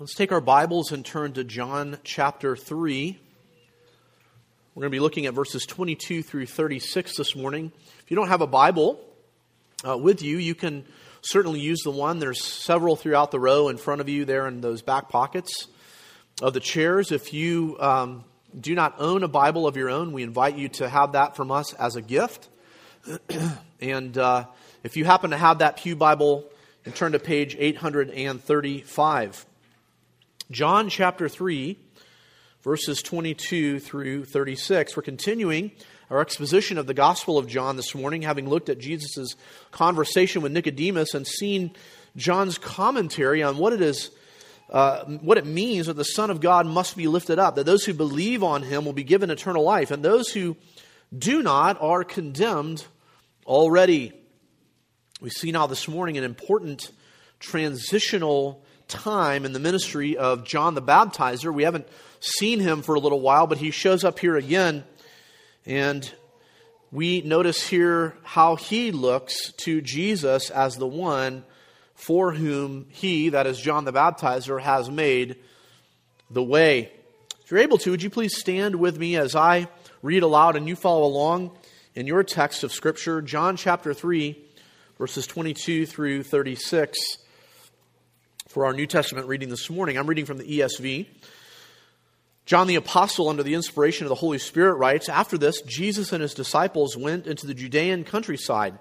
[0.00, 3.18] Let's take our Bibles and turn to John chapter 3.
[4.72, 7.72] We're going to be looking at verses 22 through 36 this morning.
[8.04, 9.00] If you don't have a Bible
[9.84, 10.84] uh, with you, you can
[11.20, 12.20] certainly use the one.
[12.20, 15.66] There's several throughout the row in front of you there in those back pockets
[16.40, 17.10] of the chairs.
[17.10, 18.22] If you um,
[18.56, 21.50] do not own a Bible of your own, we invite you to have that from
[21.50, 22.48] us as a gift.
[23.80, 24.44] and uh,
[24.84, 26.44] if you happen to have that Pew Bible,
[26.84, 29.46] and turn to page 835.
[30.50, 31.76] John chapter 3,
[32.62, 34.96] verses 22 through 36.
[34.96, 35.72] We're continuing
[36.08, 39.36] our exposition of the Gospel of John this morning, having looked at Jesus'
[39.72, 41.72] conversation with Nicodemus and seen
[42.16, 44.10] John's commentary on what it is.
[44.70, 47.86] Uh, what it means that the Son of God must be lifted up, that those
[47.86, 50.58] who believe on him will be given eternal life, and those who
[51.16, 52.84] do not are condemned
[53.46, 54.12] already.
[55.22, 56.90] We see now this morning an important
[57.40, 61.52] transitional time in the ministry of John the Baptizer.
[61.52, 61.86] We haven't
[62.20, 64.84] seen him for a little while, but he shows up here again.
[65.66, 66.10] And
[66.90, 71.44] we notice here how he looks to Jesus as the one
[71.94, 75.36] for whom he, that is John the Baptizer, has made
[76.30, 76.92] the way.
[77.42, 79.68] If you're able to, would you please stand with me as I
[80.02, 81.50] read aloud and you follow along
[81.94, 84.38] in your text of Scripture, John chapter 3,
[84.96, 86.98] verses 22 through 36
[88.58, 89.96] for our New Testament reading this morning.
[89.96, 91.06] I'm reading from the ESV.
[92.44, 96.20] John the Apostle, under the inspiration of the Holy Spirit, writes After this, Jesus and
[96.20, 98.76] his disciples went into the Judean countryside,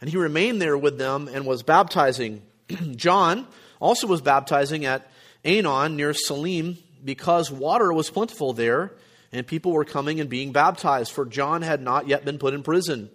[0.00, 2.42] and he remained there with them and was baptizing.
[2.94, 3.48] John
[3.80, 5.10] also was baptizing at
[5.44, 8.92] Aenon near Salim because water was plentiful there,
[9.32, 12.62] and people were coming and being baptized, for John had not yet been put in
[12.62, 13.10] prison.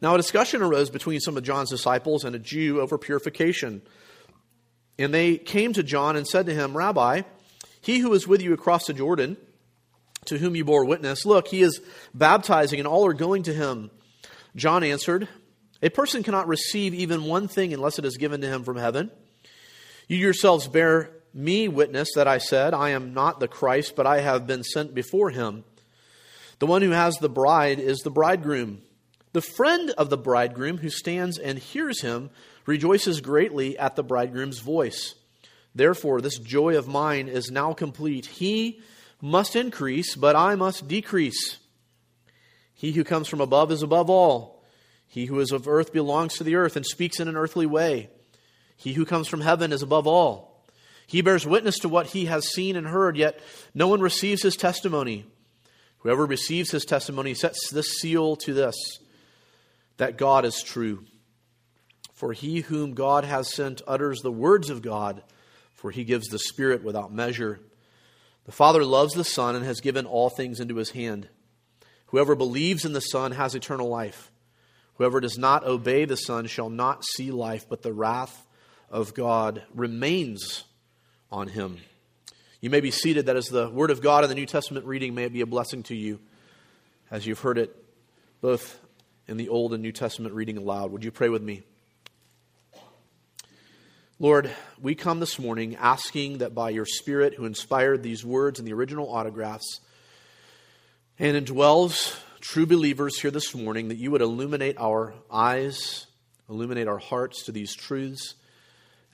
[0.00, 3.82] Now, a discussion arose between some of John's disciples and a Jew over purification.
[4.98, 7.22] And they came to John and said to him, Rabbi,
[7.80, 9.36] he who is with you across the Jordan,
[10.26, 11.80] to whom you bore witness, look, he is
[12.14, 13.90] baptizing, and all are going to him.
[14.56, 15.28] John answered,
[15.82, 19.10] A person cannot receive even one thing unless it is given to him from heaven.
[20.08, 24.20] You yourselves bear me witness that I said, I am not the Christ, but I
[24.20, 25.64] have been sent before him.
[26.60, 28.82] The one who has the bride is the bridegroom.
[29.34, 32.30] The friend of the bridegroom who stands and hears him
[32.66, 35.16] rejoices greatly at the bridegroom's voice.
[35.74, 38.26] Therefore, this joy of mine is now complete.
[38.26, 38.80] He
[39.20, 41.58] must increase, but I must decrease.
[42.74, 44.62] He who comes from above is above all.
[45.08, 48.10] He who is of earth belongs to the earth and speaks in an earthly way.
[48.76, 50.64] He who comes from heaven is above all.
[51.08, 53.40] He bears witness to what he has seen and heard, yet
[53.74, 55.26] no one receives his testimony.
[55.98, 58.76] Whoever receives his testimony sets this seal to this
[59.96, 61.04] that God is true.
[62.12, 65.22] For he whom God has sent utters the words of God,
[65.72, 67.60] for he gives the Spirit without measure.
[68.44, 71.28] The Father loves the Son and has given all things into his hand.
[72.06, 74.30] Whoever believes in the Son has eternal life.
[74.94, 78.46] Whoever does not obey the Son shall not see life, but the wrath
[78.88, 80.64] of God remains
[81.32, 81.78] on him.
[82.60, 83.26] You may be seated.
[83.26, 85.14] That is the Word of God in the New Testament reading.
[85.14, 86.20] May it be a blessing to you
[87.10, 87.74] as you've heard it
[88.40, 88.78] both
[89.26, 90.92] in the Old and New Testament reading aloud.
[90.92, 91.62] Would you pray with me?
[94.20, 98.64] Lord, we come this morning asking that by your Spirit, who inspired these words in
[98.64, 99.80] the original autographs
[101.18, 106.06] and indwells true believers here this morning, that you would illuminate our eyes,
[106.48, 108.34] illuminate our hearts to these truths,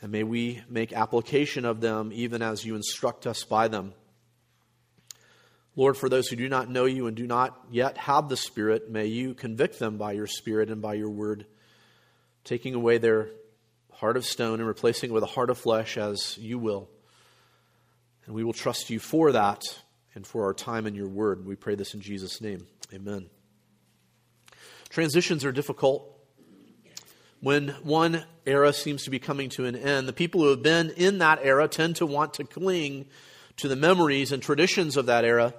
[0.02, 3.94] and may we make application of them even as you instruct us by them.
[5.76, 8.90] Lord, for those who do not know you and do not yet have the Spirit,
[8.90, 11.46] may you convict them by your Spirit and by your word,
[12.44, 13.28] taking away their
[13.92, 16.88] heart of stone and replacing it with a heart of flesh as you will.
[18.26, 19.62] And we will trust you for that
[20.14, 21.46] and for our time in your word.
[21.46, 22.66] We pray this in Jesus' name.
[22.92, 23.30] Amen.
[24.88, 26.18] Transitions are difficult.
[27.40, 30.90] When one era seems to be coming to an end, the people who have been
[30.90, 33.06] in that era tend to want to cling
[33.60, 35.54] to the memories and traditions of that era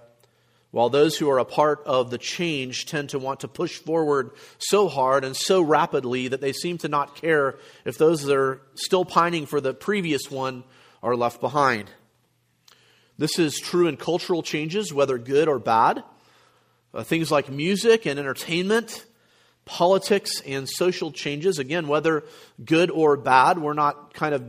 [0.72, 4.32] while those who are a part of the change tend to want to push forward
[4.58, 8.62] so hard and so rapidly that they seem to not care if those that are
[8.76, 10.64] still pining for the previous one
[11.04, 11.90] are left behind.
[13.18, 16.04] This is true in cultural changes, whether good or bad.
[16.94, 19.06] Uh, things like music and entertainment,
[19.66, 22.24] politics and social changes, again, whether
[22.64, 24.44] good or bad, we're not kind of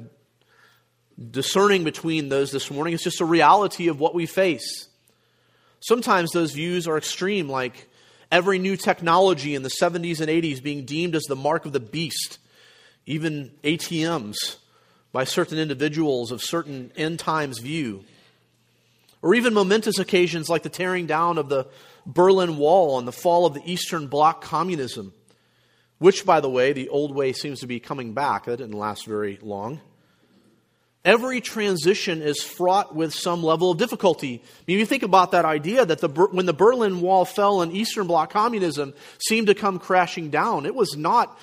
[1.30, 2.94] discerning between those this morning.
[2.94, 4.88] It's just a reality of what we face.
[5.80, 7.88] Sometimes those views are extreme, like
[8.30, 11.80] every new technology in the 70s and 80s being deemed as the mark of the
[11.80, 12.38] beast,
[13.04, 14.56] even ATMs
[15.12, 18.04] by certain individuals of certain end times view.
[19.20, 21.68] Or even momentous occasions like the tearing down of the
[22.06, 25.12] Berlin Wall and the fall of the Eastern Bloc communism,
[25.98, 28.46] which, by the way, the old way seems to be coming back.
[28.46, 29.80] That didn't last very long.
[31.04, 34.40] Every transition is fraught with some level of difficulty.
[34.44, 37.72] I mean, you think about that idea that the, when the Berlin Wall fell and
[37.72, 41.36] Eastern Bloc communism seemed to come crashing down, it was not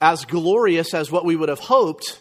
[0.00, 2.20] as glorious as what we would have hoped.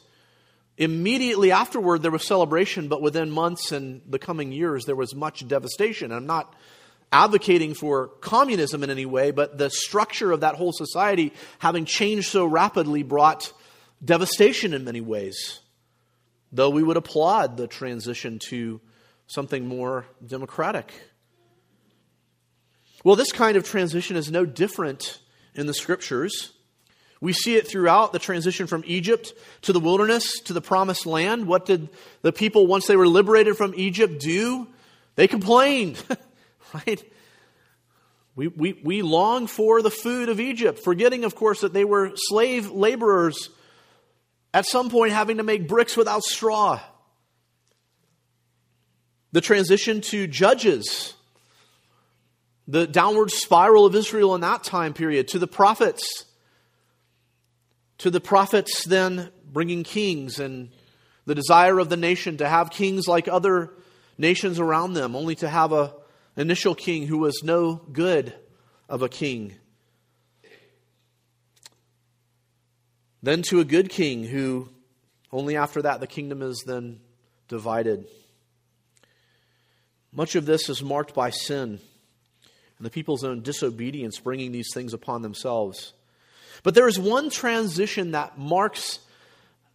[0.78, 5.48] Immediately afterward, there was celebration, but within months and the coming years, there was much
[5.48, 6.12] devastation.
[6.12, 6.56] I'm not
[7.12, 12.30] advocating for communism in any way, but the structure of that whole society, having changed
[12.30, 13.54] so rapidly, brought
[14.04, 15.61] devastation in many ways
[16.52, 18.82] though we would applaud the transition to
[19.28, 20.92] something more democratic.
[23.04, 25.20] Well, this kind of transition is no different
[25.56, 26.52] in the scriptures.
[27.20, 31.46] We see it throughout the transition from Egypt to the wilderness to the promised land.
[31.46, 31.90] What did
[32.22, 34.68] the people, once they were liberated from Egypt, do?
[35.16, 36.04] They complained,
[36.74, 37.04] right?
[38.36, 42.12] We, we, we long for the food of Egypt, forgetting, of course, that they were
[42.16, 43.50] slave laborers
[44.54, 46.80] at some point, having to make bricks without straw.
[49.32, 51.14] The transition to judges.
[52.68, 55.30] The downward spiral of Israel in that time period.
[55.30, 56.26] To the prophets.
[58.00, 60.70] To the prophets then bringing kings and
[61.26, 63.72] the desire of the nation to have kings like other
[64.18, 65.94] nations around them, only to have a
[66.36, 68.34] initial king who was no good
[68.90, 69.56] of a king.
[73.24, 74.70] Then to a good king who,
[75.32, 77.00] only after that, the kingdom is then
[77.48, 78.08] divided.
[80.12, 81.80] Much of this is marked by sin
[82.78, 85.94] and the people's own disobedience, bringing these things upon themselves.
[86.64, 88.98] But there is one transition that marks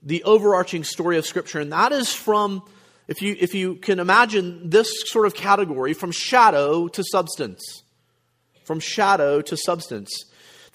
[0.03, 2.65] the overarching story of Scripture, and that is from,
[3.07, 7.85] if you, if you can imagine this sort of category, from shadow to substance.
[8.65, 10.25] From shadow to substance.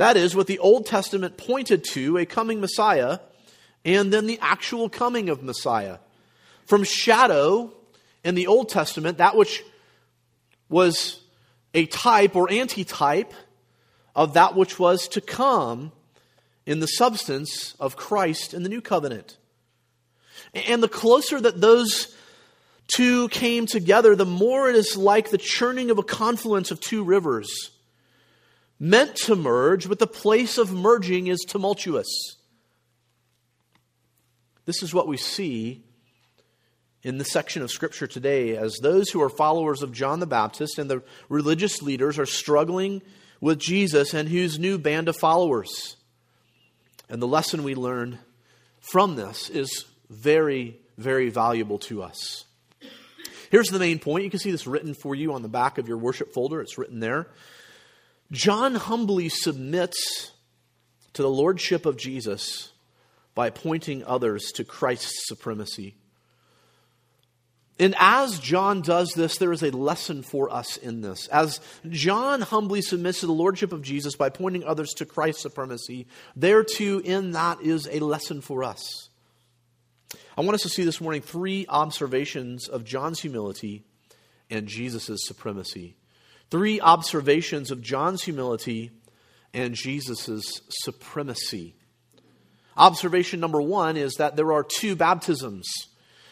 [0.01, 3.19] That is what the Old Testament pointed to a coming Messiah
[3.85, 5.99] and then the actual coming of Messiah.
[6.65, 7.71] From shadow
[8.23, 9.63] in the Old Testament, that which
[10.69, 11.21] was
[11.75, 13.31] a type or antitype
[14.15, 15.91] of that which was to come
[16.65, 19.37] in the substance of Christ in the new covenant.
[20.67, 22.11] And the closer that those
[22.87, 27.03] two came together, the more it is like the churning of a confluence of two
[27.03, 27.69] rivers
[28.81, 32.35] meant to merge, but the place of merging is tumultuous.
[34.65, 35.83] This is what we see
[37.03, 40.79] in the section of Scripture today as those who are followers of John the Baptist
[40.79, 43.03] and the religious leaders are struggling
[43.39, 45.95] with Jesus and whose new band of followers.
[47.07, 48.17] And the lesson we learn
[48.79, 52.45] from this is very, very valuable to us.
[53.51, 54.23] Here's the main point.
[54.23, 56.61] You can see this written for you on the back of your worship folder.
[56.61, 57.27] It's written there.
[58.31, 60.31] John humbly submits
[61.13, 62.71] to the lordship of Jesus
[63.35, 65.95] by pointing others to Christ's supremacy.
[67.79, 71.27] And as John does this, there is a lesson for us in this.
[71.29, 76.07] As John humbly submits to the lordship of Jesus by pointing others to Christ's supremacy,
[76.35, 79.09] there too, in that is a lesson for us.
[80.37, 83.83] I want us to see this morning three observations of John's humility
[84.49, 85.95] and Jesus' supremacy.
[86.51, 88.91] Three observations of John's humility
[89.53, 91.75] and Jesus' supremacy.
[92.77, 95.69] Observation number one is that there are two baptisms.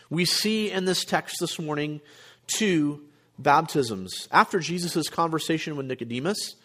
[0.09, 2.01] We see in this text this morning
[2.47, 3.01] two
[3.37, 4.27] baptisms.
[4.31, 6.55] After Jesus' conversation with Nicodemus,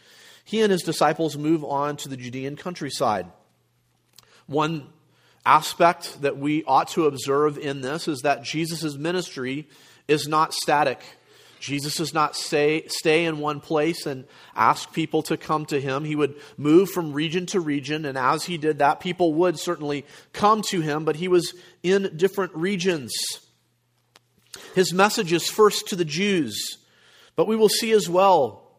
[0.45, 3.27] he and his disciples move on to the Judean countryside.
[4.47, 4.89] One
[5.47, 9.69] aspect that we ought to observe in this is that Jesus' ministry
[10.09, 11.01] is not static.
[11.64, 16.04] Jesus does not stay, stay in one place and ask people to come to him.
[16.04, 20.04] He would move from region to region, and as he did that, people would certainly
[20.35, 23.14] come to him, but he was in different regions.
[24.75, 26.76] His message is first to the Jews,
[27.35, 28.71] but we will see as well,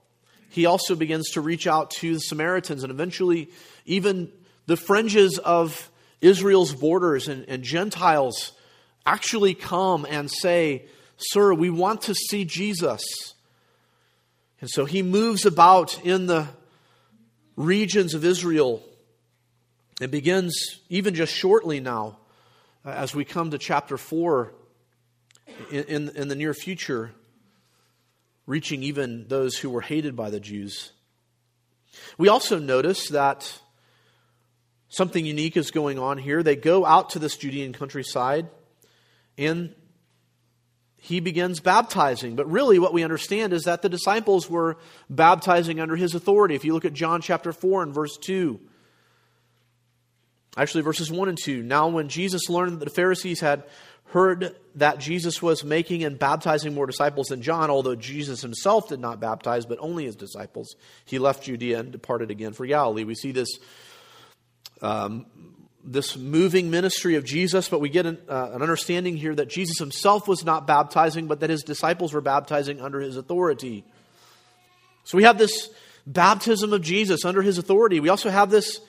[0.49, 3.49] he also begins to reach out to the Samaritans and eventually
[3.87, 4.31] even
[4.67, 5.89] the fringes of
[6.21, 8.51] Israel's borders and, and Gentiles
[9.07, 10.85] actually come and say,
[11.17, 13.03] Sir, we want to see Jesus.
[14.61, 16.47] And so he moves about in the
[17.55, 18.83] regions of Israel
[20.01, 22.17] and begins, even just shortly now,
[22.85, 24.53] uh, as we come to chapter 4
[25.71, 27.11] in, in, in the near future,
[28.45, 30.91] reaching even those who were hated by the Jews.
[32.17, 33.59] We also notice that
[34.89, 36.43] something unique is going on here.
[36.43, 38.49] They go out to this Judean countryside
[39.37, 39.73] and
[41.05, 42.35] he begins baptizing.
[42.35, 46.55] But really, what we understand is that the disciples were baptizing under his authority.
[46.55, 48.59] If you look at John chapter 4 and verse 2,
[50.57, 51.61] actually, verses 1 and 2.
[51.61, 53.65] Now, when Jesus learned that the Pharisees had
[54.05, 58.99] heard that Jesus was making and baptizing more disciples than John, although Jesus himself did
[58.99, 63.03] not baptize, but only his disciples, he left Judea and departed again for Galilee.
[63.03, 63.49] We see this
[64.81, 65.27] um,
[65.85, 69.77] this moving ministry of Jesus, but we get an, uh, an, understanding here that Jesus
[69.77, 73.85] himself was not baptizing, but that his disciples were baptizing under his authority.
[75.03, 75.69] So we have this
[76.07, 77.99] baptism of Jesus under his authority.
[77.99, 78.79] We also have this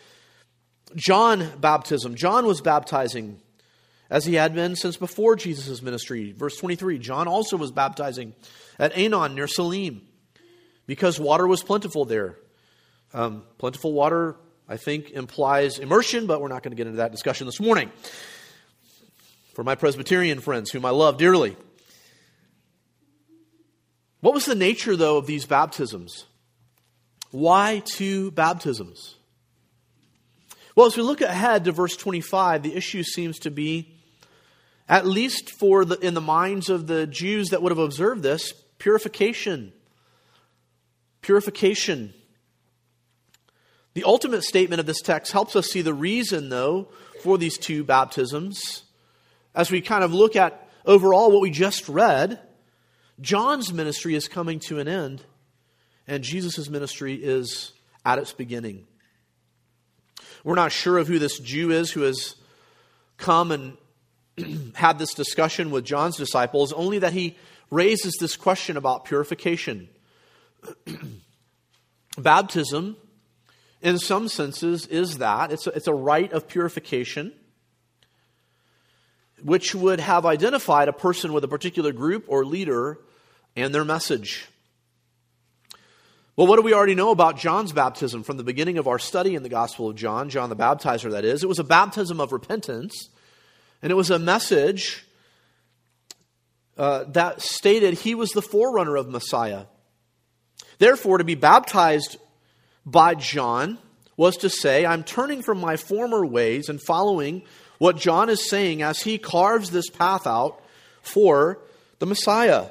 [0.94, 2.14] John baptism.
[2.14, 3.40] John was baptizing
[4.08, 6.32] as he had been since before Jesus' ministry.
[6.32, 8.34] Verse 23 John also was baptizing
[8.78, 10.02] at Aenon near Salim
[10.86, 12.36] because water was plentiful there.
[13.12, 14.36] Um, plentiful water
[14.68, 17.90] I think implies immersion, but we're not going to get into that discussion this morning.
[19.54, 21.56] For my Presbyterian friends, whom I love dearly.
[24.20, 26.26] What was the nature, though, of these baptisms?
[27.30, 29.14] Why two baptisms?
[30.75, 33.94] Well, as we look ahead to verse 25, the issue seems to be,
[34.88, 38.52] at least for the, in the minds of the Jews that would have observed this,
[38.78, 39.73] purification.
[41.23, 42.12] Purification.
[43.96, 46.88] The ultimate statement of this text helps us see the reason, though,
[47.22, 48.82] for these two baptisms.
[49.54, 52.38] As we kind of look at overall what we just read,
[53.22, 55.24] John's ministry is coming to an end,
[56.06, 57.72] and Jesus' ministry is
[58.04, 58.86] at its beginning.
[60.44, 62.34] We're not sure of who this Jew is who has
[63.16, 63.78] come and
[64.74, 67.38] had this discussion with John's disciples, only that he
[67.70, 69.88] raises this question about purification.
[72.18, 72.98] Baptism
[73.87, 75.52] in some senses, is that.
[75.52, 77.33] It's a, it's a rite of purification,
[79.40, 82.99] which would have identified a person with a particular group or leader
[83.55, 84.49] and their message.
[86.35, 89.37] Well, what do we already know about John's baptism from the beginning of our study
[89.37, 91.45] in the Gospel of John, John the Baptizer, that is?
[91.45, 93.11] It was a baptism of repentance,
[93.83, 95.07] and it was a message
[96.76, 99.66] uh, that stated he was the forerunner of Messiah.
[100.78, 102.16] Therefore, to be baptized
[102.87, 103.78] by John
[104.16, 107.43] was to say, I'm turning from my former ways and following
[107.78, 110.62] what John is saying as he carves this path out
[111.02, 111.59] for
[111.99, 112.66] the Messiah.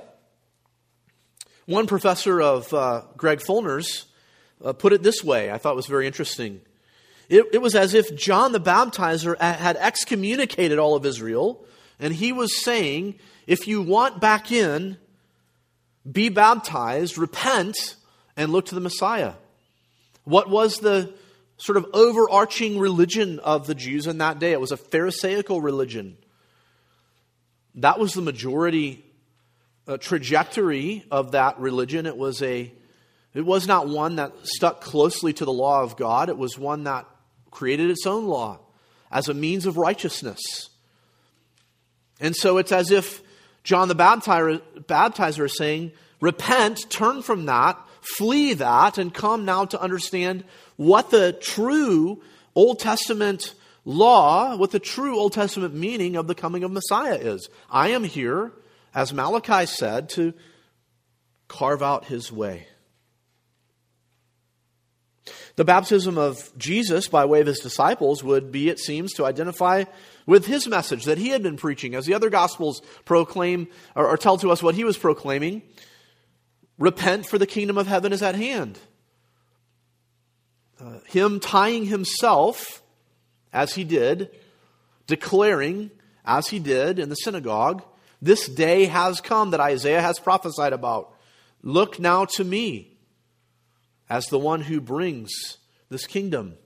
[1.65, 4.05] One professor of uh, Greg Fulner's
[4.63, 6.61] uh, put it this way, I thought was very interesting.
[7.27, 11.65] It, it was as if John the Baptizer had excommunicated all of Israel,
[11.99, 13.15] and he was saying,
[13.47, 14.97] if you want back in,
[16.09, 17.95] be baptized, repent,
[18.37, 19.33] and look to the Messiah.
[20.25, 21.13] What was the
[21.57, 24.51] sort of overarching religion of the Jews in that day?
[24.51, 26.17] It was a Pharisaical religion.
[27.75, 29.05] That was the majority
[29.87, 32.05] uh, trajectory of that religion.
[32.05, 32.71] It was a
[33.33, 36.29] it was not one that stuck closely to the law of God.
[36.29, 37.05] It was one that
[37.51, 38.59] created its own law
[39.11, 40.39] as a means of righteousness.
[42.21, 43.21] And so it's as if
[43.63, 45.91] John the Baptizer, Baptizer is saying,
[46.21, 50.43] Repent, turn from that, flee that and come now to understand
[50.75, 52.21] what the true
[52.53, 57.49] Old Testament law, what the true Old Testament meaning of the coming of Messiah is.
[57.69, 58.51] I am here,
[58.93, 60.33] as Malachi said, to
[61.47, 62.67] carve out his way.
[65.55, 69.85] The baptism of Jesus by way of his disciples would be, it seems, to identify
[70.25, 74.17] with his message that he had been preaching, as the other gospels proclaim or, or
[74.17, 75.61] tell to us what he was proclaiming.
[76.77, 78.77] Repent, for the kingdom of heaven is at hand.
[80.79, 82.81] Uh, him tying himself,
[83.53, 84.29] as he did,
[85.07, 85.89] declaring,
[86.25, 87.83] as he did in the synagogue,
[88.21, 91.13] this day has come that Isaiah has prophesied about.
[91.61, 92.97] Look now to me
[94.09, 95.57] as the one who brings
[95.89, 96.57] this kingdom.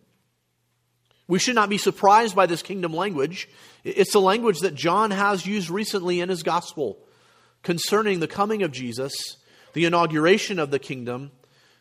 [1.28, 3.48] We should not be surprised by this kingdom language.
[3.84, 6.98] It's a language that John has used recently in his gospel
[7.62, 9.38] concerning the coming of Jesus
[9.74, 11.32] the inauguration of the kingdom,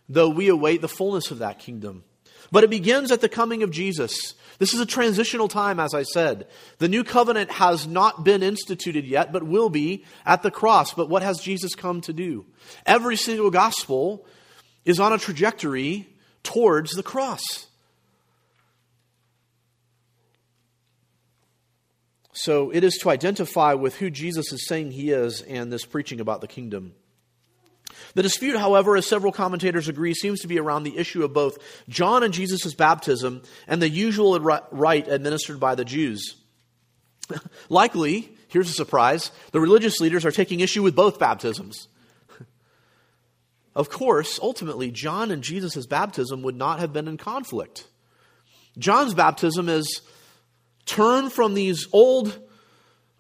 [0.09, 2.05] though we await the fullness of that kingdom.
[2.51, 4.35] But it begins at the coming of Jesus.
[4.59, 6.47] This is a transitional time, as I said.
[6.79, 10.95] The new covenant has not been instituted yet, but will be at the cross.
[10.95, 12.47] But what has Jesus come to do?
[12.87, 14.27] Every single gospel
[14.85, 16.09] is on a trajectory
[16.43, 17.67] towards the cross.
[22.33, 26.21] So it is to identify with who Jesus is saying he is and this preaching
[26.21, 26.95] about the kingdom.
[28.15, 31.59] The dispute, however, as several commentators agree, seems to be around the issue of both
[31.89, 34.39] John and Jesus' baptism and the usual
[34.71, 36.37] rite administered by the Jews.
[37.69, 41.89] Likely, here's a surprise, the religious leaders are taking issue with both baptisms.
[43.75, 47.87] Of course, ultimately, John and Jesus' baptism would not have been in conflict.
[48.77, 50.03] John's baptism is
[50.85, 52.37] turn from these old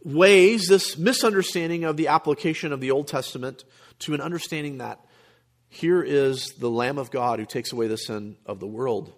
[0.03, 3.65] ways, this misunderstanding of the application of the Old Testament,
[4.01, 5.01] to an understanding that
[5.69, 9.13] here is the Lamb of God who takes away the sin of the world.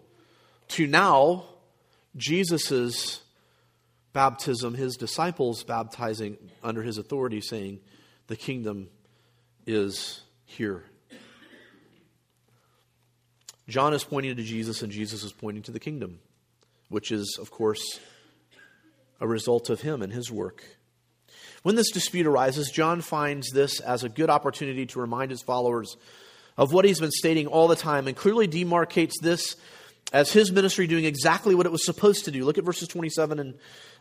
[0.69, 1.45] To now,
[2.17, 3.21] Jesus'
[4.13, 7.81] baptism, his disciples baptizing under his authority, saying,
[8.27, 8.89] The kingdom
[9.67, 10.85] is here.
[13.69, 16.19] John is pointing to Jesus, and Jesus is pointing to the kingdom,
[16.89, 18.01] which is, of course,
[19.21, 20.65] a result of him and his work.
[21.63, 25.97] When this dispute arises, John finds this as a good opportunity to remind his followers
[26.57, 29.57] of what he's been stating all the time and clearly demarcates this
[30.13, 32.45] as his ministry doing exactly what it was supposed to do.
[32.45, 33.55] Look at verses 27 and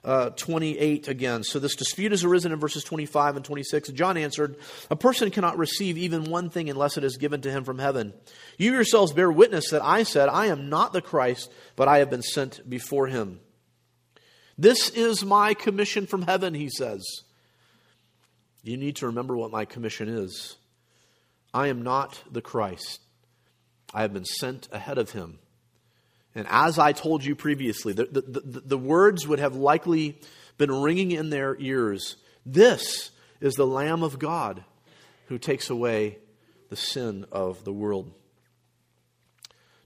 [0.04, 1.44] uh, 28 again.
[1.44, 3.89] So this dispute has arisen in verses 25 and 26.
[3.89, 4.56] John answered,
[4.89, 8.13] A person cannot receive even one thing unless it is given to him from heaven.
[8.58, 12.10] You yourselves bear witness that I said, I am not the Christ, but I have
[12.10, 13.42] been sent before him.
[14.58, 17.06] This is my commission from heaven, he says.
[18.63, 20.56] You need to remember what my commission is.
[21.54, 23.01] I am not the Christ.
[23.94, 25.39] I have been sent ahead of him.
[26.36, 30.20] And as I told you previously, the, the, the, the, words would have likely
[30.58, 32.18] been ringing in their ears.
[32.46, 33.12] This
[33.42, 34.63] is the Lamb of God
[35.28, 36.20] who takes away
[36.70, 38.13] the sin of the world.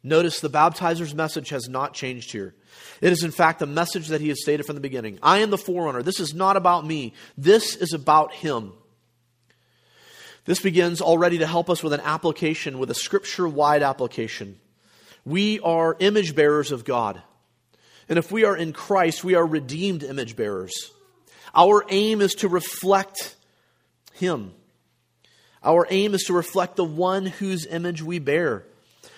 [0.03, 2.53] Notice the baptizer's message has not changed here.
[3.01, 5.49] It is, in fact, the message that he has stated from the beginning I am
[5.49, 6.03] the forerunner.
[6.03, 8.73] This is not about me, this is about him.
[10.45, 14.59] This begins already to help us with an application, with a scripture wide application.
[15.25, 17.21] We are image bearers of God.
[18.09, 20.91] And if we are in Christ, we are redeemed image bearers.
[21.55, 23.35] Our aim is to reflect
[24.13, 24.53] Him.
[25.63, 28.65] Our aim is to reflect the one whose image we bear.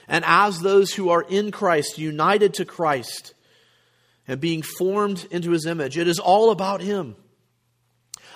[0.07, 3.33] And as those who are in Christ, united to Christ,
[4.27, 7.15] and being formed into his image, it is all about him.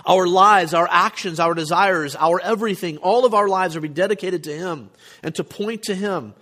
[0.06, 3.94] Our lives, our actions, our desires, our everything, all of our lives are to be
[3.94, 4.90] dedicated to him
[5.24, 6.34] and to point to him.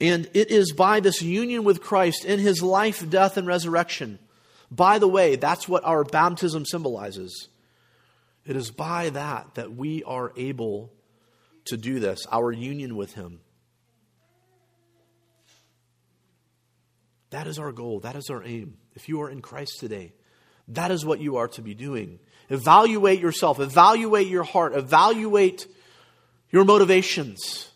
[0.00, 4.18] And it is by this union with Christ in his life, death, and resurrection.
[4.70, 7.48] By the way, that's what our baptism symbolizes.
[8.46, 10.90] It is by that that we are able
[11.66, 13.40] to do this, our union with him.
[17.30, 18.00] That is our goal.
[18.00, 18.76] That is our aim.
[18.94, 20.12] If you are in Christ today,
[20.68, 22.18] that is what you are to be doing.
[22.48, 25.66] Evaluate yourself, evaluate your heart, evaluate
[26.50, 27.70] your motivations.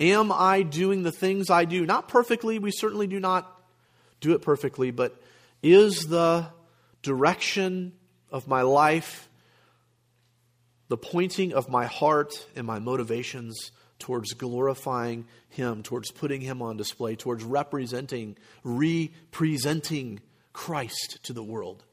[0.00, 1.86] Am I doing the things I do?
[1.86, 3.46] Not perfectly, we certainly do not
[4.20, 5.20] do it perfectly, but
[5.62, 6.46] is the
[7.02, 7.92] direction
[8.32, 9.28] of my life,
[10.88, 13.70] the pointing of my heart and my motivations
[14.00, 20.20] towards glorifying Him, towards putting Him on display, towards representing, representing
[20.52, 21.84] Christ to the world.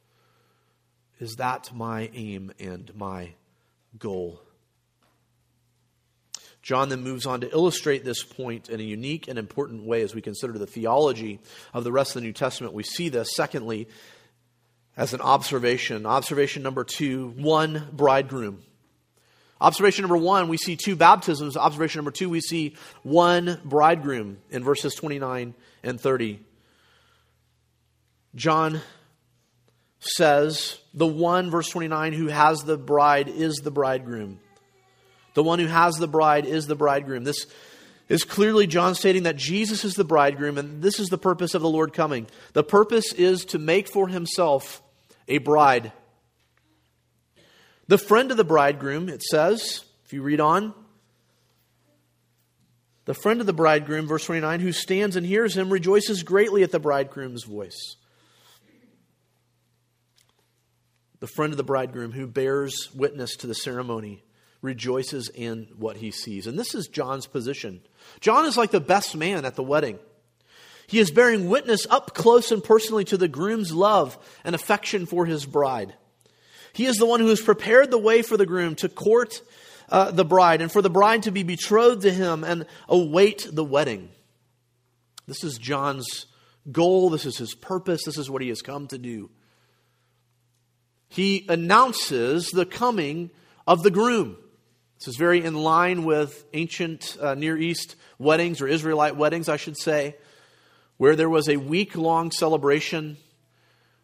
[1.19, 3.33] Is that my aim and my
[3.97, 4.41] goal?
[6.61, 10.13] John then moves on to illustrate this point in a unique and important way as
[10.13, 11.39] we consider the theology
[11.73, 12.73] of the rest of the New Testament.
[12.73, 13.87] We see this, secondly,
[14.97, 16.05] as an observation.
[16.05, 18.63] Observation number two one bridegroom.
[19.59, 21.57] Observation number one, we see two baptisms.
[21.57, 26.39] Observation number two, we see one bridegroom in verses 29 and 30.
[28.35, 28.81] John
[29.99, 34.39] says, the one, verse 29, who has the bride is the bridegroom.
[35.33, 37.23] The one who has the bride is the bridegroom.
[37.23, 37.47] This
[38.09, 41.61] is clearly John stating that Jesus is the bridegroom, and this is the purpose of
[41.61, 42.27] the Lord coming.
[42.53, 44.81] The purpose is to make for himself
[45.27, 45.91] a bride
[47.87, 50.73] the friend of the bridegroom, it says, if you read on,
[53.05, 56.71] the friend of the bridegroom, verse 29, who stands and hears him, rejoices greatly at
[56.71, 57.95] the bridegroom's voice.
[61.19, 64.23] The friend of the bridegroom who bears witness to the ceremony
[64.61, 66.47] rejoices in what he sees.
[66.47, 67.81] And this is John's position.
[68.19, 69.99] John is like the best man at the wedding.
[70.87, 75.25] He is bearing witness up close and personally to the groom's love and affection for
[75.25, 75.93] his bride.
[76.77, 79.41] He is the one who has prepared the way for the groom to court
[79.89, 83.63] uh, the bride and for the bride to be betrothed to him and await the
[83.63, 84.09] wedding.
[85.25, 86.27] This is John's
[86.71, 87.09] goal.
[87.09, 88.01] This is his purpose.
[88.05, 89.31] This is what he has come to do.
[91.09, 93.31] He announces the coming
[93.65, 94.37] of the groom.
[94.99, 99.57] This is very in line with ancient uh, Near East weddings, or Israelite weddings, I
[99.57, 100.15] should say,
[100.97, 103.17] where there was a week long celebration.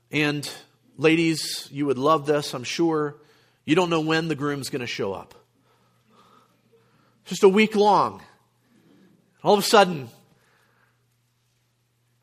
[0.09, 0.51] And
[0.97, 3.17] ladies, you would love this, I'm sure.
[3.65, 5.33] You don't know when the groom's going to show up.
[7.25, 8.21] Just a week long.
[9.43, 10.09] All of a sudden,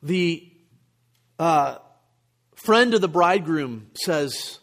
[0.03, 0.51] the
[1.39, 1.79] uh,
[2.55, 4.59] friend of the bridegroom says,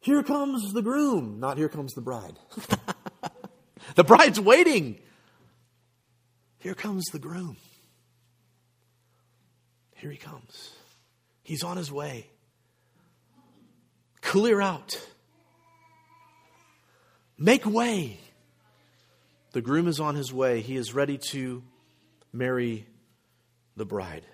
[0.00, 2.38] Here comes the groom, not here comes the bride.
[3.94, 4.98] the bride's waiting.
[6.58, 7.56] Here comes the groom.
[9.96, 10.72] Here he comes.
[11.42, 12.26] He's on his way.
[14.30, 14.96] Clear out.
[17.36, 18.20] Make way.
[19.50, 20.60] The groom is on his way.
[20.60, 21.64] He is ready to
[22.32, 22.86] marry
[23.76, 24.24] the bride.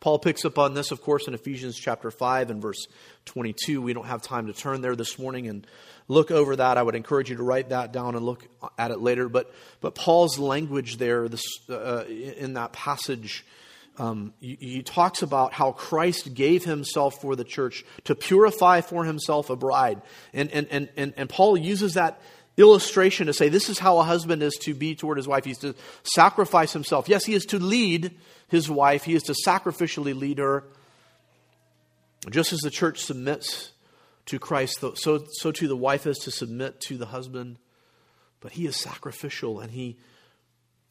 [0.00, 2.86] Paul picks up on this, of course, in Ephesians chapter 5 and verse
[3.26, 3.82] 22.
[3.82, 5.66] We don't have time to turn there this morning and
[6.08, 6.78] look over that.
[6.78, 9.28] I would encourage you to write that down and look at it later.
[9.28, 13.44] But, but Paul's language there this, uh, in that passage,
[13.98, 19.04] um, he, he talks about how Christ gave himself for the church to purify for
[19.04, 20.00] himself a bride.
[20.32, 22.20] And, and, and, and, and Paul uses that
[22.56, 25.44] illustration to say this is how a husband is to be toward his wife.
[25.44, 25.74] He's to
[26.04, 27.08] sacrifice himself.
[27.08, 28.16] Yes, he is to lead
[28.48, 30.64] his wife, he is to sacrificially lead her.
[32.30, 33.72] Just as the church submits
[34.26, 37.58] to Christ, so, so too the wife is to submit to the husband.
[38.40, 39.96] But he is sacrificial and he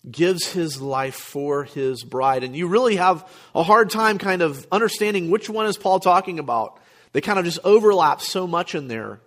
[0.10, 2.44] gives his life for his bride.
[2.44, 6.40] And you really have a hard time kind of understanding which one is Paul talking
[6.40, 6.80] about.
[7.14, 9.20] They kind of just overlap so much in there.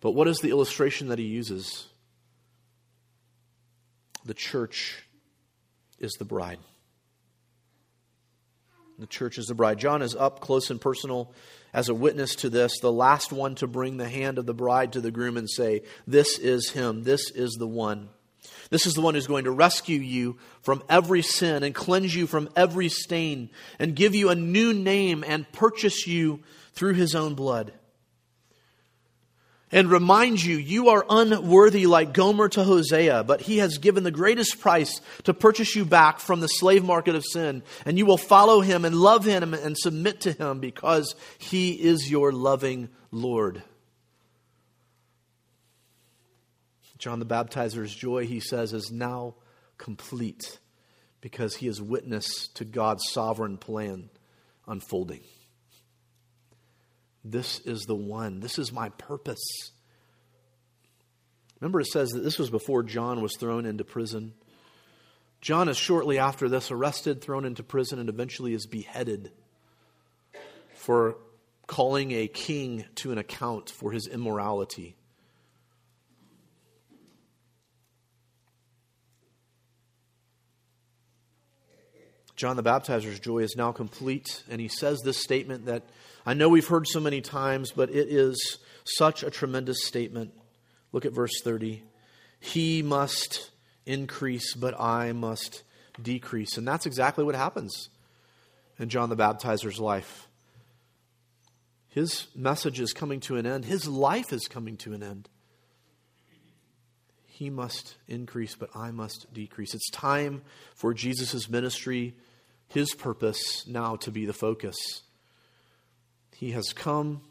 [0.00, 1.86] But what is the illustration that he uses?
[4.24, 5.02] The church
[5.98, 6.58] is the bride.
[8.98, 9.78] The church is the bride.
[9.78, 11.34] John is up close and personal
[11.74, 14.94] as a witness to this, the last one to bring the hand of the bride
[14.94, 18.08] to the groom and say, This is him, this is the one.
[18.70, 22.26] This is the one who's going to rescue you from every sin and cleanse you
[22.26, 26.40] from every stain and give you a new name and purchase you
[26.72, 27.72] through his own blood
[29.72, 34.10] and remind you you are unworthy like Gomer to Hosea, but he has given the
[34.10, 38.16] greatest price to purchase you back from the slave market of sin, and you will
[38.16, 43.62] follow him and love him and submit to him because he is your loving Lord.
[46.98, 49.34] John the Baptizer's joy, he says, is now
[49.78, 50.58] complete
[51.20, 54.10] because he is witness to God's sovereign plan
[54.66, 55.22] unfolding.
[57.24, 58.40] This is the one.
[58.40, 59.72] This is my purpose.
[61.60, 64.34] Remember, it says that this was before John was thrown into prison.
[65.40, 69.32] John is shortly after this arrested, thrown into prison, and eventually is beheaded
[70.74, 71.16] for
[71.66, 74.96] calling a king to an account for his immorality.
[82.36, 85.82] John the Baptizer's joy is now complete, and he says this statement that
[86.26, 90.32] I know we've heard so many times, but it is such a tremendous statement.
[90.92, 91.82] Look at verse 30.
[92.38, 93.50] He must
[93.86, 95.62] increase, but I must
[96.00, 96.58] decrease.
[96.58, 97.88] And that's exactly what happens
[98.78, 100.28] in John the Baptizer's life.
[101.88, 105.30] His message is coming to an end, his life is coming to an end.
[107.24, 109.74] He must increase, but I must decrease.
[109.74, 110.42] It's time
[110.74, 112.14] for Jesus' ministry,
[112.68, 114.76] his purpose now to be the focus.
[116.34, 117.22] He has come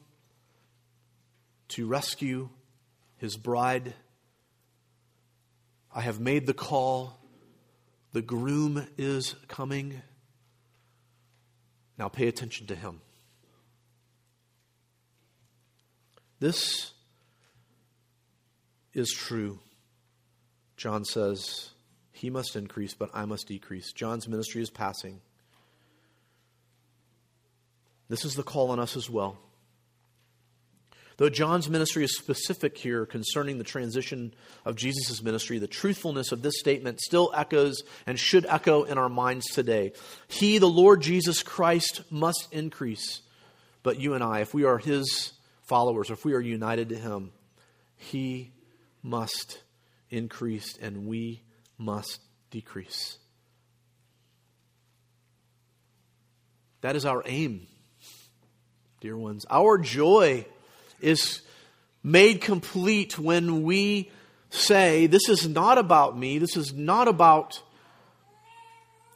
[1.70, 2.50] to rescue
[3.18, 3.94] his bride.
[5.94, 7.20] I have made the call.
[8.14, 10.02] The groom is coming.
[11.98, 13.02] Now pay attention to him.
[16.40, 16.92] This
[18.94, 19.60] is true.
[20.78, 21.70] John says,
[22.12, 23.92] He must increase, but I must decrease.
[23.94, 25.22] John's ministry is passing.
[28.10, 29.38] This is the call on us as well.
[31.18, 34.34] Though John's ministry is specific here concerning the transition
[34.66, 39.08] of Jesus' ministry, the truthfulness of this statement still echoes and should echo in our
[39.08, 39.94] minds today.
[40.28, 43.22] He, the Lord Jesus Christ, must increase,
[43.82, 45.32] but you and I, if we are his
[45.64, 47.32] followers, if we are united to him,
[47.96, 48.52] he
[49.02, 49.62] must
[50.10, 51.42] increase and we
[51.78, 52.20] must
[52.52, 53.18] decrease.
[56.82, 57.68] That is our aim
[59.02, 59.46] dear ones.
[59.50, 60.46] Our joy
[61.02, 61.42] is
[62.04, 64.12] made complete when we
[64.50, 66.38] say, This is not about me.
[66.40, 67.62] This is not about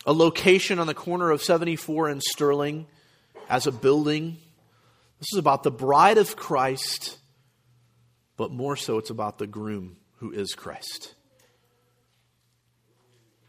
[0.06, 2.88] a location on the corner of 74 and Sterling
[3.50, 4.38] as a building.
[5.20, 7.20] This is about the bride of Christ
[8.40, 11.14] but more so it's about the groom who is Christ.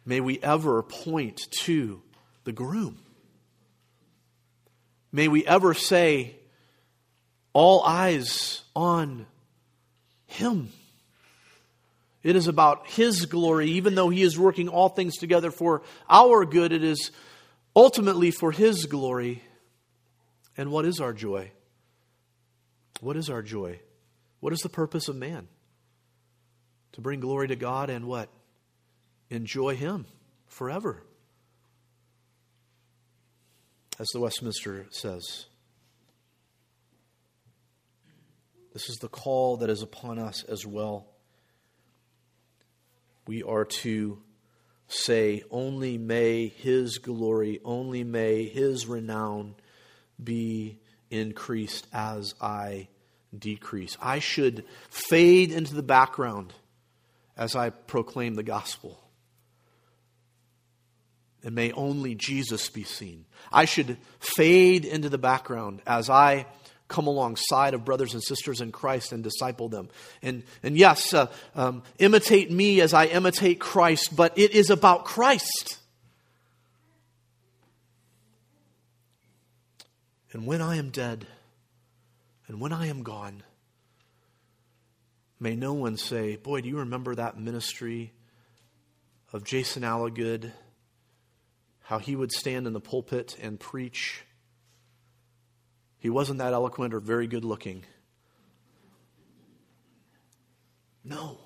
[0.05, 2.03] May we ever point to
[2.43, 2.99] the groom.
[5.13, 6.37] May we ever say,
[7.53, 9.27] all eyes on
[10.31, 10.71] him.
[12.23, 16.45] It is about His glory, even though He is working all things together for our
[16.45, 17.11] good, it is
[17.75, 19.43] ultimately for His glory.
[20.57, 21.51] And what is our joy?
[23.01, 23.81] What is our joy?
[24.41, 25.49] What is the purpose of man?
[26.93, 28.29] To bring glory to God and what?
[29.31, 30.07] Enjoy Him
[30.47, 31.03] forever.
[34.01, 35.45] As the Westminster says.
[38.73, 41.07] This is the call that is upon us as well.
[43.27, 44.23] We are to
[44.89, 49.55] say, Only may His glory, only may His renown
[50.23, 50.79] be
[51.11, 52.89] increased as I
[53.39, 53.99] decrease.
[54.01, 56.55] I should fade into the background
[57.37, 58.99] as I proclaim the gospel.
[61.43, 63.25] And may only Jesus be seen.
[63.51, 66.47] I should fade into the background as I
[66.91, 69.89] come alongside of brothers and sisters in Christ and disciple them.
[70.23, 75.07] And, and yes, uh, um, imitate me as I imitate Christ, but it is about
[75.07, 75.79] Christ.
[80.33, 81.27] And when I am dead,
[82.47, 83.43] and when I am gone,
[85.39, 88.13] may no one say, Boy, do you remember that ministry
[89.33, 90.53] of Jason Allagood?
[91.91, 94.23] How he would stand in the pulpit and preach
[95.99, 97.83] he wasn't that eloquent or very good looking.
[101.03, 101.41] No.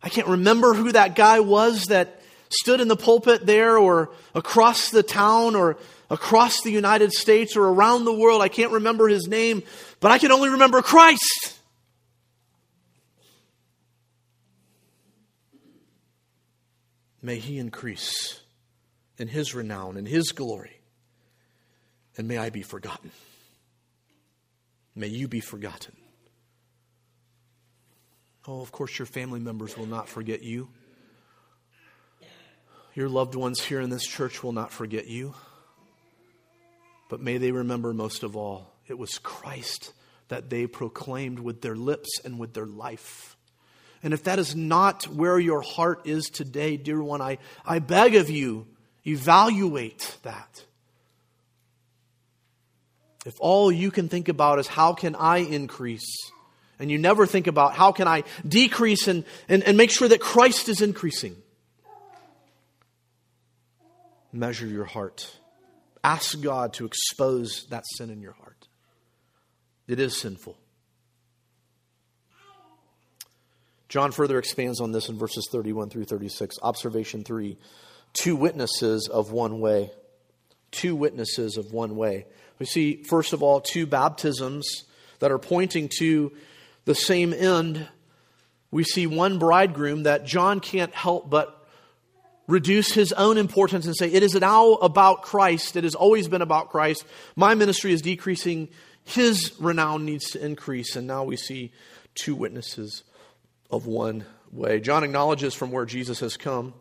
[0.00, 4.90] I can't remember who that guy was that stood in the pulpit there or across
[4.90, 5.76] the town or
[6.08, 8.42] across the United States or around the world.
[8.42, 9.64] I can't remember his name,
[9.98, 11.59] but I can only remember Christ.
[17.22, 18.40] May he increase
[19.18, 20.80] in his renown and his glory
[22.16, 23.10] and may I be forgotten.
[24.94, 25.96] May you be forgotten.
[28.46, 30.68] Oh, of course, your family members will not forget you.
[32.94, 35.34] Your loved ones here in this church will not forget you.
[37.08, 39.94] But may they remember most of all, it was Christ
[40.28, 43.36] that they proclaimed with their lips and with their life.
[44.02, 48.16] And if that is not where your heart is today, dear one, I, I beg
[48.16, 48.66] of you,
[49.06, 50.64] evaluate that.
[53.26, 56.16] If all you can think about is how can I increase,
[56.78, 60.20] and you never think about how can I decrease and, and, and make sure that
[60.20, 61.36] Christ is increasing,
[64.32, 65.36] measure your heart.
[66.02, 68.68] Ask God to expose that sin in your heart.
[69.86, 70.56] It is sinful.
[73.90, 76.58] John further expands on this in verses 31 through 36.
[76.62, 77.58] Observation 3
[78.12, 79.90] Two witnesses of one way.
[80.70, 82.26] Two witnesses of one way.
[82.60, 84.84] We see, first of all, two baptisms
[85.18, 86.32] that are pointing to
[86.84, 87.88] the same end.
[88.70, 91.56] We see one bridegroom that John can't help but
[92.46, 95.74] reduce his own importance and say, It is now about Christ.
[95.74, 97.04] It has always been about Christ.
[97.34, 98.68] My ministry is decreasing.
[99.02, 100.94] His renown needs to increase.
[100.94, 101.72] And now we see
[102.14, 103.02] two witnesses
[103.70, 104.80] of one way.
[104.80, 106.74] John acknowledges from where Jesus has come.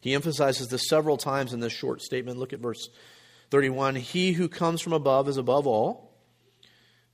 [0.00, 2.38] He emphasizes this several times in this short statement.
[2.38, 2.88] Look at verse
[3.50, 6.12] 31 He who comes from above is above all,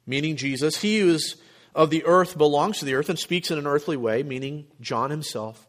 [0.06, 0.76] meaning Jesus.
[0.76, 1.36] He who is
[1.74, 5.10] of the earth belongs to the earth and speaks in an earthly way, meaning John
[5.10, 5.68] himself.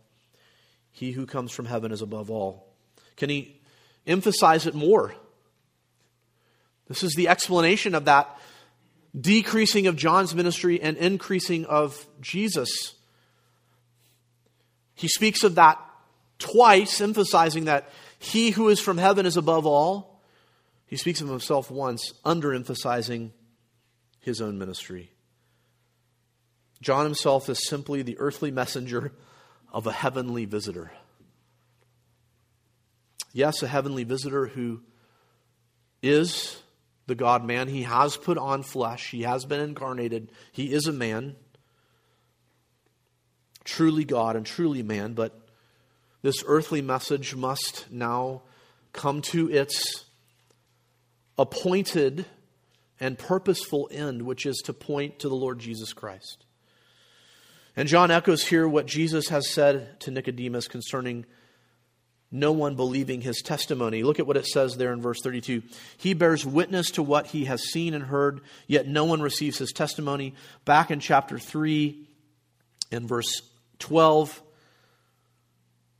[0.92, 2.74] He who comes from heaven is above all.
[3.18, 3.62] Can he
[4.08, 5.14] emphasize it more?
[6.88, 8.36] This is the explanation of that
[9.20, 12.96] decreasing of John's ministry and increasing of Jesus.
[15.02, 15.84] He speaks of that
[16.38, 20.22] twice, emphasizing that he who is from heaven is above all.
[20.86, 23.32] He speaks of himself once, underemphasizing
[24.20, 25.10] his own ministry.
[26.84, 29.12] John himself is simply the earthly messenger
[29.74, 30.92] of a heavenly visitor.
[33.34, 34.82] Yes, a heavenly visitor who
[36.04, 36.62] is
[37.08, 37.68] the God man.
[37.68, 41.38] He has put on flesh, he has been incarnated, he is a man,
[43.64, 45.38] truly God and truly man, but
[46.22, 48.42] this earthly message must now
[48.94, 50.06] come to its
[51.38, 52.26] appointed
[53.00, 56.46] and purposeful end, which is to point to the Lord Jesus Christ.
[57.76, 61.26] And John echoes here what Jesus has said to Nicodemus concerning
[62.32, 64.04] no one believing his testimony.
[64.04, 65.64] Look at what it says there in verse 32.
[65.98, 69.72] He bears witness to what he has seen and heard, yet no one receives his
[69.72, 70.36] testimony.
[70.64, 72.08] Back in chapter 3,
[72.92, 73.42] in verse
[73.82, 74.42] 12,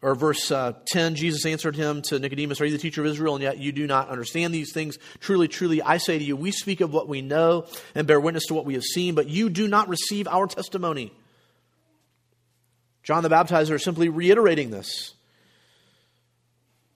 [0.02, 3.36] or verse uh, 10, Jesus answered him to Nicodemus, Are you the teacher of Israel,
[3.36, 4.98] and yet you do not understand these things?
[5.20, 8.46] Truly, truly, I say to you, we speak of what we know and bear witness
[8.48, 11.14] to what we have seen, but you do not receive our testimony.
[13.04, 15.14] John the Baptizer is simply reiterating this.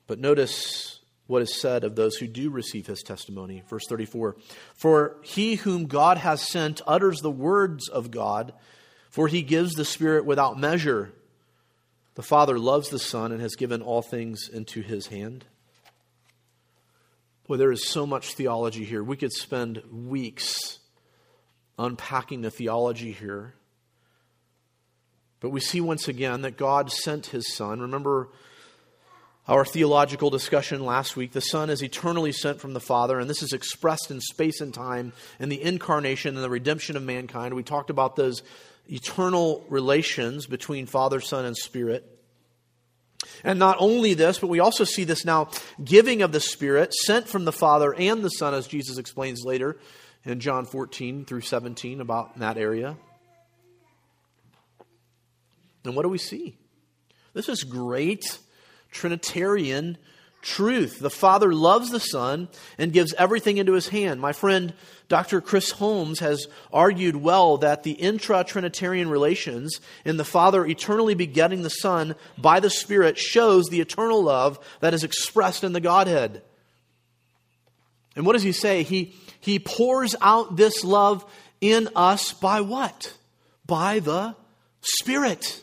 [0.07, 3.63] But notice what is said of those who do receive his testimony.
[3.69, 4.35] Verse 34
[4.75, 8.53] For he whom God has sent utters the words of God,
[9.15, 11.13] for he gives the Spirit without measure.
[12.15, 15.45] The Father loves the Son and has given all things into his hand.
[17.47, 19.01] Boy, there is so much theology here.
[19.01, 20.79] We could spend weeks
[21.79, 23.53] unpacking the theology here.
[25.39, 27.79] But we see once again that God sent his Son.
[27.79, 28.27] Remember
[29.47, 31.31] our theological discussion last week.
[31.31, 34.73] The Son is eternally sent from the Father, and this is expressed in space and
[34.73, 37.53] time in the incarnation and the redemption of mankind.
[37.53, 38.43] We talked about those
[38.87, 42.11] eternal relations between Father, Son, and Spirit.
[43.43, 45.49] And not only this, but we also see this now
[45.83, 49.77] giving of the Spirit sent from the Father and the Son, as Jesus explains later
[50.23, 52.97] in John 14 through 17 about that area.
[55.83, 56.57] And what do we see?
[57.33, 58.39] This is great
[58.91, 59.97] Trinitarian
[60.41, 60.99] truth.
[60.99, 64.21] The Father loves the Son and gives everything into his hand.
[64.21, 64.73] My friend
[65.07, 65.39] Dr.
[65.39, 71.61] Chris Holmes has argued well that the intra Trinitarian relations in the Father eternally begetting
[71.61, 76.41] the Son by the Spirit shows the eternal love that is expressed in the Godhead.
[78.15, 78.83] And what does he say?
[78.83, 81.23] He, he pours out this love
[81.61, 83.13] in us by what?
[83.65, 84.35] By the
[84.81, 85.61] Spirit.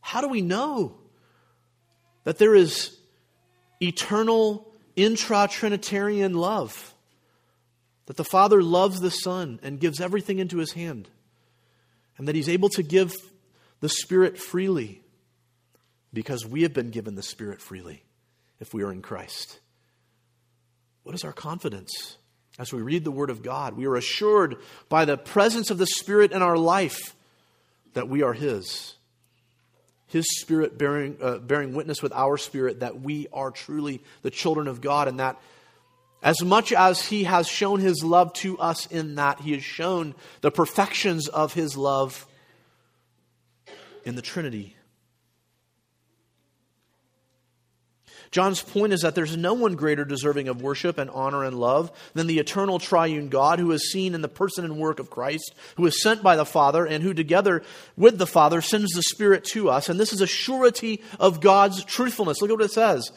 [0.00, 0.96] How do we know
[2.22, 2.96] that there is
[3.80, 6.93] eternal intra Trinitarian love?
[8.06, 11.08] That the Father loves the Son and gives everything into his hand,
[12.18, 13.14] and that he's able to give
[13.80, 15.02] the Spirit freely
[16.12, 18.02] because we have been given the Spirit freely
[18.60, 19.58] if we are in Christ.
[21.02, 22.16] What is our confidence?
[22.58, 24.56] As we read the Word of God, we are assured
[24.88, 27.16] by the presence of the Spirit in our life
[27.94, 28.94] that we are His.
[30.06, 34.68] His Spirit bearing, uh, bearing witness with our spirit that we are truly the children
[34.68, 35.40] of God, and that
[36.24, 40.14] as much as He has shown His love to us in that, He has shown
[40.40, 42.26] the perfections of His love
[44.04, 44.74] in the Trinity.
[48.30, 51.92] John's point is that there's no one greater deserving of worship and honor and love
[52.14, 55.54] than the eternal triune God who is seen in the person and work of Christ,
[55.76, 57.62] who is sent by the Father, and who together
[57.96, 59.88] with the Father sends the Spirit to us.
[59.88, 62.40] And this is a surety of God's truthfulness.
[62.40, 63.12] Look at what it says.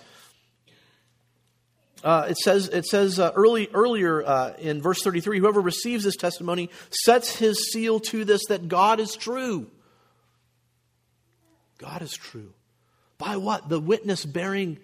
[2.03, 6.15] Uh, it says, it says uh, early, earlier uh, in verse 33 whoever receives this
[6.15, 9.67] testimony sets his seal to this that God is true.
[11.77, 12.53] God is true.
[13.17, 13.67] By what?
[13.67, 14.77] The witness bearing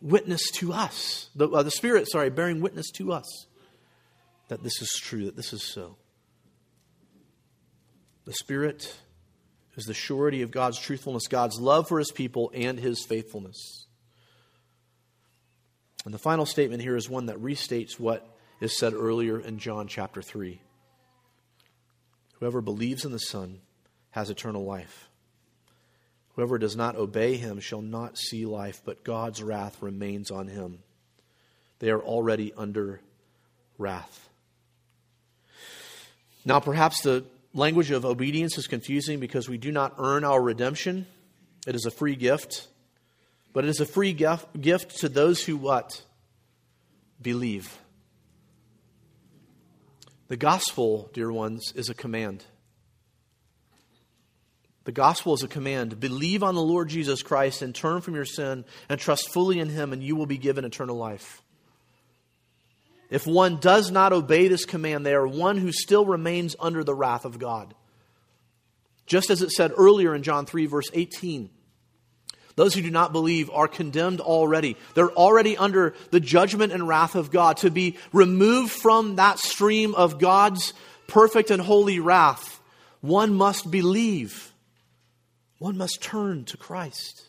[0.00, 3.46] witness to us, the, uh, the Spirit, sorry, bearing witness to us
[4.48, 5.96] that this is true, that this is so.
[8.26, 8.94] The Spirit
[9.76, 13.83] is the surety of God's truthfulness, God's love for His people, and His faithfulness.
[16.04, 18.26] And the final statement here is one that restates what
[18.60, 20.60] is said earlier in John chapter 3.
[22.40, 23.60] Whoever believes in the Son
[24.10, 25.08] has eternal life.
[26.36, 30.80] Whoever does not obey him shall not see life, but God's wrath remains on him.
[31.78, 33.00] They are already under
[33.78, 34.28] wrath.
[36.44, 41.06] Now, perhaps the language of obedience is confusing because we do not earn our redemption.
[41.66, 42.66] It is a free gift,
[43.54, 46.02] but it is a free gift to those who what?
[47.22, 47.78] Believe.
[50.28, 52.44] The gospel, dear ones, is a command.
[54.82, 56.00] The gospel is a command.
[56.00, 59.68] Believe on the Lord Jesus Christ and turn from your sin and trust fully in
[59.68, 61.40] him, and you will be given eternal life.
[63.08, 66.94] If one does not obey this command, they are one who still remains under the
[66.94, 67.72] wrath of God.
[69.06, 71.50] Just as it said earlier in John 3, verse 18.
[72.56, 74.76] Those who do not believe are condemned already.
[74.94, 77.56] They're already under the judgment and wrath of God.
[77.58, 80.72] To be removed from that stream of God's
[81.08, 82.60] perfect and holy wrath,
[83.00, 84.52] one must believe.
[85.58, 87.22] One must turn to Christ.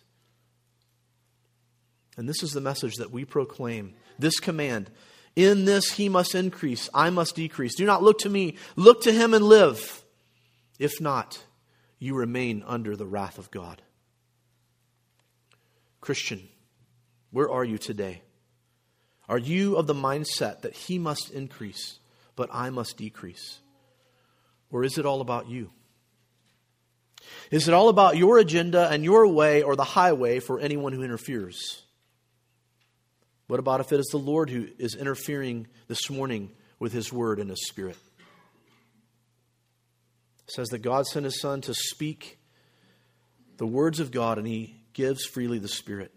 [2.18, 4.90] And this is the message that we proclaim this command.
[5.36, 7.76] In this he must increase, I must decrease.
[7.76, 10.04] Do not look to me, look to him and live.
[10.80, 11.44] If not,
[12.00, 13.82] you remain under the wrath of God.
[16.06, 16.48] Christian,
[17.32, 18.22] where are you today?
[19.28, 22.00] Are you of the mindset that he must increase,
[22.36, 23.60] but I must decrease?
[24.70, 25.72] Or is it all about you?
[27.50, 31.02] Is it all about your agenda and your way or the highway for anyone who
[31.02, 31.82] interferes?
[33.48, 37.40] What about if it is the Lord who is interfering this morning with his word
[37.40, 37.98] and his spirit?
[40.48, 42.38] It says that God sent his son to speak
[43.58, 46.12] the words of God and he gives freely the spirit.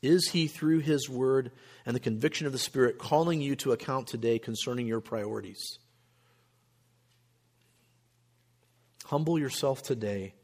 [0.00, 1.50] Is he through his word
[1.84, 5.80] and the conviction of the spirit calling you to account today concerning your priorities?
[9.06, 10.34] Humble yourself today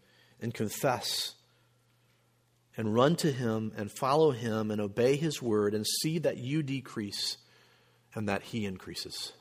[0.41, 1.35] and confess
[2.77, 6.63] and run to Him and follow Him and obey His word and see that you
[6.63, 7.37] decrease
[8.15, 9.33] and that He increases.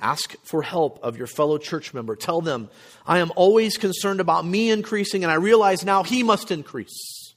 [0.00, 2.16] Ask for help of your fellow church member.
[2.16, 2.70] Tell them,
[3.06, 7.34] I am always concerned about me increasing, and I realize now He must increase.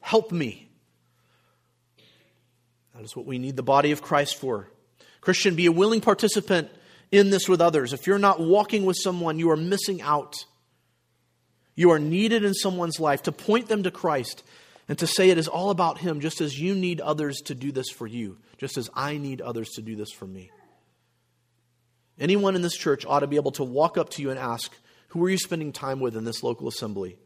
[0.00, 0.68] Help me.
[2.94, 4.68] That is what we need the body of Christ for.
[5.20, 6.70] Christian, be a willing participant
[7.12, 7.92] in this with others.
[7.92, 10.34] If you're not walking with someone, you are missing out.
[11.74, 14.42] You are needed in someone's life to point them to Christ
[14.88, 17.72] and to say it is all about Him, just as you need others to do
[17.72, 20.50] this for you, just as I need others to do this for me.
[22.18, 24.72] Anyone in this church ought to be able to walk up to you and ask,
[25.08, 27.18] Who are you spending time with in this local assembly?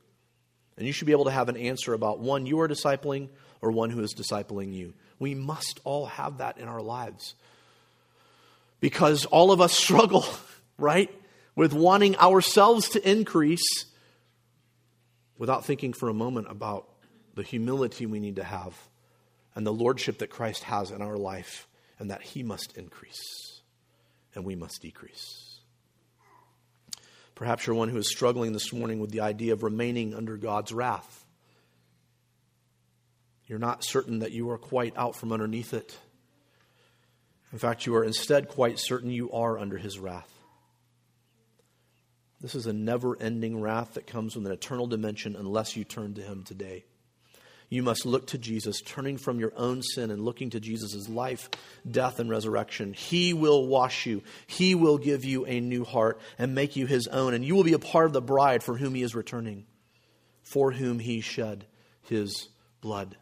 [0.76, 3.28] And you should be able to have an answer about one you are discipling
[3.60, 4.94] or one who is discipling you.
[5.18, 7.34] We must all have that in our lives.
[8.80, 10.24] Because all of us struggle,
[10.78, 11.10] right,
[11.54, 13.84] with wanting ourselves to increase
[15.38, 16.88] without thinking for a moment about
[17.34, 18.76] the humility we need to have
[19.54, 21.68] and the lordship that Christ has in our life
[21.98, 23.49] and that he must increase
[24.34, 25.60] and we must decrease.
[27.34, 30.72] Perhaps you're one who is struggling this morning with the idea of remaining under God's
[30.72, 31.24] wrath.
[33.46, 35.96] You're not certain that you are quite out from underneath it.
[37.52, 40.30] In fact, you are instead quite certain you are under his wrath.
[42.40, 46.14] This is a never ending wrath that comes with an eternal dimension unless you turn
[46.14, 46.84] to Him today.
[47.70, 51.48] You must look to Jesus, turning from your own sin and looking to Jesus' life,
[51.88, 52.92] death, and resurrection.
[52.92, 54.24] He will wash you.
[54.48, 57.32] He will give you a new heart and make you His own.
[57.32, 59.66] And you will be a part of the bride for whom He is returning,
[60.42, 61.64] for whom He shed
[62.02, 62.48] His
[62.80, 63.16] blood.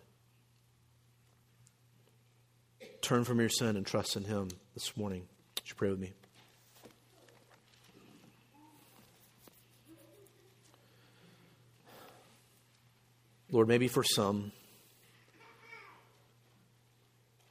[3.02, 5.28] Turn from your sin and trust in Him this morning.
[5.56, 6.14] Would you pray with me?
[13.50, 14.52] Lord, maybe for some,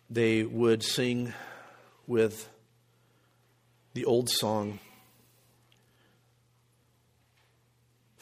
[0.10, 1.34] they would sing
[2.06, 2.48] with
[3.94, 4.80] the old song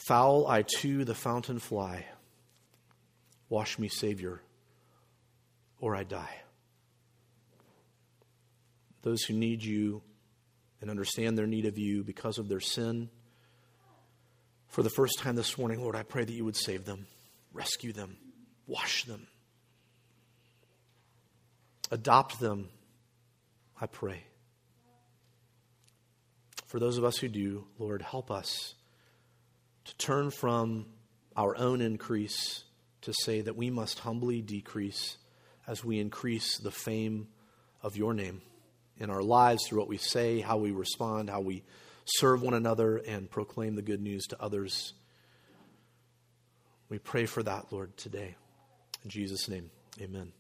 [0.08, 2.06] Foul I to the fountain fly,
[3.50, 4.40] wash me, Savior,
[5.80, 6.44] or I die.
[9.02, 10.04] Those who need you
[10.80, 13.10] and understand their need of you because of their sin,
[14.68, 17.08] for the first time this morning, Lord, I pray that you would save them
[17.56, 18.18] rescue them,
[18.68, 19.28] wash them,
[21.90, 22.70] adopt them,
[23.80, 24.24] I pray.
[26.68, 28.76] For those of us who do, Lord, help us
[29.86, 30.88] to turn from
[31.36, 32.64] our own increase
[33.02, 35.18] to say that we must humbly decrease
[35.68, 37.28] as we increase the fame
[37.82, 38.42] of your name
[38.98, 41.64] in our lives through what we say, how we respond, how we
[42.06, 44.94] serve one another, and proclaim the good news to others.
[46.90, 48.36] We pray for that, Lord, today.
[49.04, 49.70] In Jesus' name,
[50.02, 50.32] amen.